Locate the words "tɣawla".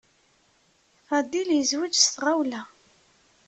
2.15-2.61